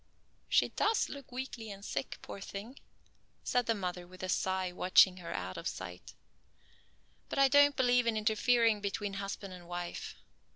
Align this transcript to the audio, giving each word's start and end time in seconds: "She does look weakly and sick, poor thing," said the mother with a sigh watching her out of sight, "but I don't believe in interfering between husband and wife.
"She 0.49 0.69
does 0.69 1.09
look 1.09 1.31
weakly 1.31 1.69
and 1.69 1.85
sick, 1.85 2.17
poor 2.23 2.41
thing," 2.41 2.79
said 3.43 3.67
the 3.67 3.75
mother 3.75 4.07
with 4.07 4.23
a 4.23 4.29
sigh 4.29 4.71
watching 4.71 5.17
her 5.17 5.31
out 5.31 5.57
of 5.57 5.67
sight, 5.67 6.15
"but 7.29 7.37
I 7.37 7.47
don't 7.47 7.75
believe 7.75 8.07
in 8.07 8.17
interfering 8.17 8.81
between 8.81 9.13
husband 9.21 9.53
and 9.53 9.67
wife. 9.67 10.15